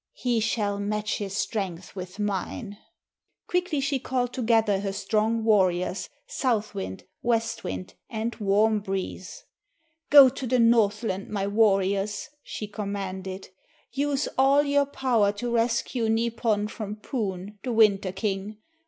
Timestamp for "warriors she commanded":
11.45-13.49